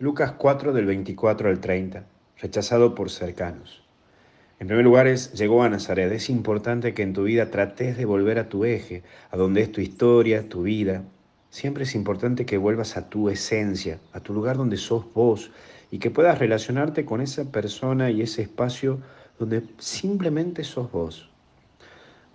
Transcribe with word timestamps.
Lucas 0.00 0.30
4 0.38 0.72
del 0.72 0.86
24 0.86 1.48
al 1.48 1.58
30, 1.58 2.06
rechazado 2.40 2.94
por 2.94 3.10
cercanos. 3.10 3.82
En 4.60 4.68
primer 4.68 4.84
lugar, 4.84 5.08
es, 5.08 5.32
llegó 5.32 5.64
a 5.64 5.68
Nazaret. 5.68 6.12
Es 6.12 6.30
importante 6.30 6.94
que 6.94 7.02
en 7.02 7.12
tu 7.12 7.24
vida 7.24 7.50
trates 7.50 7.96
de 7.96 8.04
volver 8.04 8.38
a 8.38 8.48
tu 8.48 8.64
eje, 8.64 9.02
a 9.32 9.36
donde 9.36 9.62
es 9.62 9.72
tu 9.72 9.80
historia, 9.80 10.48
tu 10.48 10.62
vida. 10.62 11.02
Siempre 11.50 11.82
es 11.82 11.96
importante 11.96 12.46
que 12.46 12.58
vuelvas 12.58 12.96
a 12.96 13.08
tu 13.08 13.28
esencia, 13.28 13.98
a 14.12 14.20
tu 14.20 14.32
lugar 14.32 14.56
donde 14.56 14.76
sos 14.76 15.04
vos 15.14 15.50
y 15.90 15.98
que 15.98 16.12
puedas 16.12 16.38
relacionarte 16.38 17.04
con 17.04 17.20
esa 17.20 17.50
persona 17.50 18.08
y 18.12 18.22
ese 18.22 18.42
espacio 18.42 19.00
donde 19.36 19.64
simplemente 19.78 20.62
sos 20.62 20.92
vos. 20.92 21.28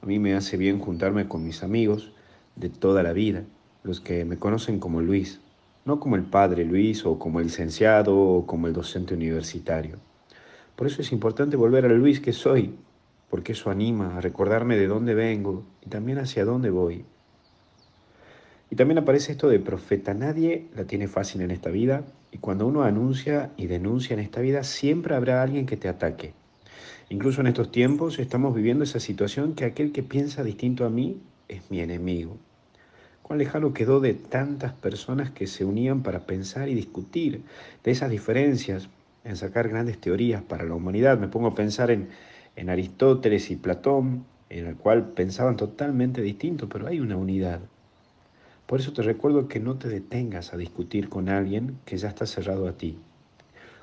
A 0.02 0.06
mí 0.06 0.20
me 0.20 0.34
hace 0.34 0.58
bien 0.58 0.80
juntarme 0.80 1.30
con 1.30 1.46
mis 1.46 1.64
amigos 1.64 2.12
de 2.58 2.68
toda 2.68 3.04
la 3.04 3.14
vida, 3.14 3.46
los 3.84 4.02
que 4.02 4.26
me 4.26 4.38
conocen 4.38 4.80
como 4.80 5.00
Luis, 5.00 5.40
no 5.86 6.00
como 6.00 6.16
el 6.16 6.24
padre 6.24 6.66
Luis 6.66 7.06
o 7.06 7.20
como 7.20 7.40
el 7.40 7.48
licenciado 7.48 8.18
o 8.18 8.46
como 8.46 8.68
el 8.68 8.74
docente 8.74 9.14
universitario. 9.14 9.98
Por 10.76 10.88
eso 10.88 11.02
es 11.02 11.12
importante 11.12 11.56
volver 11.56 11.86
al 11.86 11.98
Luis 11.98 12.20
que 12.20 12.34
soy, 12.34 12.76
porque 13.30 13.52
eso 13.52 13.70
anima 13.70 14.18
a 14.18 14.22
recordarme 14.22 14.78
de 14.78 14.88
dónde 14.88 15.14
vengo 15.14 15.64
y 15.86 15.90
también 15.90 16.20
hacia 16.20 16.46
dónde 16.46 16.70
voy. 16.70 17.06
Y 18.70 18.76
también 18.76 18.98
aparece 18.98 19.34
esto 19.34 19.50
de 19.50 19.60
profeta. 19.60 20.14
Nadie 20.14 20.68
la 20.76 20.86
tiene 20.86 21.08
fácil 21.08 21.42
en 21.42 21.52
esta 21.52 21.70
vida 21.70 22.06
y 22.32 22.40
cuando 22.40 22.66
uno 22.66 22.82
anuncia 22.84 23.52
y 23.56 23.68
denuncia 23.68 24.16
en 24.16 24.20
esta 24.20 24.42
vida, 24.42 24.64
siempre 24.64 25.14
habrá 25.14 25.44
alguien 25.44 25.68
que 25.68 25.78
te 25.78 25.88
ataque. 25.88 26.34
Incluso 27.10 27.42
en 27.42 27.48
estos 27.48 27.72
tiempos 27.72 28.18
estamos 28.18 28.56
viviendo 28.56 28.84
esa 28.84 29.00
situación 29.00 29.54
que 29.54 29.66
aquel 29.66 29.92
que 29.92 30.02
piensa 30.02 30.44
distinto 30.44 30.86
a 30.86 30.90
mí 30.90 31.22
es 31.48 31.70
mi 31.70 31.82
enemigo. 31.82 32.38
Cuán 33.24 33.40
lejano 33.40 33.74
quedó 33.74 34.00
de 34.00 34.14
tantas 34.14 34.74
personas 34.74 35.32
que 35.32 35.48
se 35.48 35.66
unían 35.66 36.04
para 36.04 36.28
pensar 36.28 36.70
y 36.70 36.76
discutir 36.76 37.42
de 37.84 37.92
esas 37.92 38.12
diferencias, 38.12 38.90
en 39.24 39.38
sacar 39.38 39.70
grandes 39.70 39.98
teorías 40.00 40.42
para 40.42 40.66
la 40.66 40.76
humanidad. 40.76 41.18
Me 41.18 41.30
pongo 41.30 41.48
a 41.48 41.56
pensar 41.56 41.90
en, 41.90 42.10
en 42.56 42.70
Aristóteles 42.70 43.50
y 43.50 43.56
Platón, 43.56 44.26
en 44.50 44.68
el 44.68 44.76
cual 44.76 45.10
pensaban 45.14 45.56
totalmente 45.56 46.22
distinto, 46.22 46.70
pero 46.70 46.88
hay 46.88 47.00
una 47.00 47.18
unidad. 47.18 47.62
Por 48.68 48.80
eso 48.80 48.94
te 48.94 49.02
recuerdo 49.02 49.48
que 49.48 49.60
no 49.60 49.76
te 49.78 49.88
detengas 49.88 50.54
a 50.54 50.58
discutir 50.58 51.10
con 51.10 51.30
alguien 51.30 51.80
que 51.86 51.98
ya 51.98 52.10
está 52.10 52.26
cerrado 52.26 52.68
a 52.68 52.74
ti. 52.74 52.98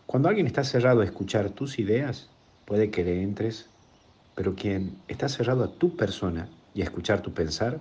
Cuando 0.06 0.28
alguien 0.28 0.46
está 0.46 0.64
cerrado 0.64 1.00
a 1.00 1.04
escuchar 1.04 1.50
tus 1.50 1.78
ideas, 1.78 2.28
puede 2.66 2.90
que 2.90 3.04
le 3.04 3.22
entres, 3.22 3.68
pero 4.34 4.54
quien 4.54 4.96
está 5.08 5.28
cerrado 5.28 5.64
a 5.64 5.72
tu 5.72 5.96
persona 5.96 6.48
y 6.74 6.82
a 6.82 6.84
escuchar 6.84 7.22
tu 7.22 7.32
pensar, 7.32 7.80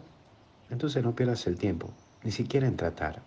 entonces 0.69 1.03
no 1.03 1.15
pierdas 1.15 1.47
el 1.47 1.57
tiempo, 1.57 1.91
ni 2.23 2.31
siquiera 2.31 2.67
en 2.67 2.77
tratar. 2.77 3.21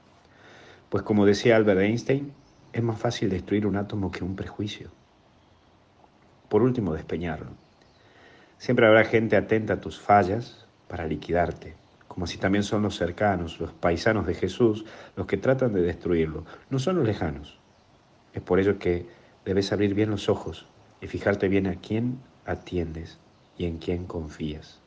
Pues 0.89 1.03
como 1.03 1.27
decía 1.27 1.57
Albert 1.57 1.81
Einstein, 1.81 2.33
es 2.73 2.83
más 2.83 2.99
fácil 2.99 3.31
destruir 3.31 3.67
un 3.67 3.77
átomo 3.77 4.11
que 4.11 4.25
un 4.25 4.37
prejuicio. 4.37 4.91
Por 6.49 6.62
último, 6.62 6.95
despeñarlo. 6.95 7.51
Siempre 8.59 8.87
habrá 8.87 9.05
gente 9.05 9.37
atenta 9.37 9.75
a 9.75 9.81
tus 9.81 10.01
fallas 10.01 10.67
para 10.89 11.07
liquidarte, 11.07 11.75
como 12.09 12.27
si 12.27 12.39
también 12.39 12.62
son 12.62 12.83
los 12.83 12.97
cercanos, 12.97 13.59
los 13.59 13.73
paisanos 13.73 14.27
de 14.27 14.34
Jesús, 14.34 14.84
los 15.17 15.27
que 15.27 15.39
tratan 15.39 15.73
de 15.73 15.83
destruirlo, 15.83 16.45
no 16.71 16.79
son 16.79 16.97
los 16.97 17.06
lejanos. 17.06 17.59
Es 18.34 18.43
por 18.43 18.61
ello 18.61 18.79
que 18.79 19.06
debes 19.45 19.73
abrir 19.73 19.95
bien 19.95 20.11
los 20.11 20.29
ojos 20.29 20.67
y 21.01 21.06
fijarte 21.06 21.49
bien 21.49 21.67
a 21.67 21.77
quién 21.77 22.21
atiendes 22.45 23.19
y 23.56 23.65
en 23.65 23.79
quién 23.79 24.06
confías 24.06 24.83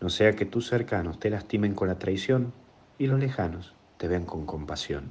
no 0.00 0.08
sea 0.08 0.32
que 0.32 0.46
tus 0.46 0.68
cercanos 0.68 1.18
te 1.18 1.30
lastimen 1.30 1.74
con 1.74 1.88
la 1.88 1.98
traición 1.98 2.52
y 2.98 3.06
los 3.06 3.18
lejanos 3.18 3.74
te 3.96 4.08
vean 4.08 4.24
con 4.24 4.46
compasión. 4.46 5.10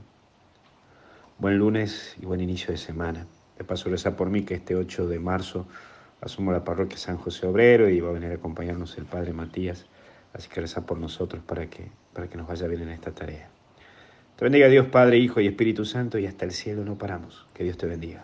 Buen 1.37 1.57
lunes 1.57 2.15
y 2.21 2.25
buen 2.25 2.41
inicio 2.41 2.71
de 2.71 2.77
semana. 2.77 3.27
De 3.57 3.63
paso, 3.63 3.89
reza 3.89 4.15
por 4.15 4.29
mí 4.29 4.43
que 4.43 4.55
este 4.55 4.75
8 4.75 5.07
de 5.07 5.19
marzo 5.19 5.67
asumo 6.21 6.51
la 6.51 6.63
parroquia 6.63 6.97
San 6.97 7.17
José 7.17 7.47
Obrero 7.47 7.89
y 7.89 7.99
va 7.99 8.09
a 8.09 8.13
venir 8.13 8.31
a 8.31 8.35
acompañarnos 8.35 8.97
el 8.97 9.05
Padre 9.05 9.33
Matías. 9.33 9.85
Así 10.33 10.49
que 10.49 10.61
reza 10.61 10.85
por 10.85 10.97
nosotros 10.97 11.43
para 11.43 11.67
que, 11.67 11.87
para 12.13 12.27
que 12.27 12.37
nos 12.37 12.47
vaya 12.47 12.67
bien 12.67 12.81
en 12.81 12.89
esta 12.89 13.11
tarea. 13.11 13.49
Te 14.35 14.45
bendiga 14.45 14.67
Dios 14.67 14.87
Padre, 14.87 15.17
Hijo 15.17 15.41
y 15.41 15.47
Espíritu 15.47 15.85
Santo 15.85 16.17
y 16.17 16.25
hasta 16.25 16.45
el 16.45 16.51
cielo 16.51 16.83
no 16.83 16.97
paramos. 16.97 17.47
Que 17.53 17.63
Dios 17.63 17.77
te 17.77 17.87
bendiga. 17.87 18.23